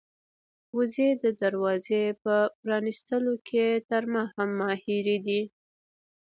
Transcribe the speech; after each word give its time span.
وزې 0.77 1.09
د 1.23 1.25
دروازې 1.41 2.03
په 2.23 2.33
پرانيستلو 2.61 3.33
کې 3.47 3.65
تر 3.89 4.03
ما 4.13 4.23
هم 4.35 4.49
ماهرې 4.59 5.17
دي. 5.25 5.41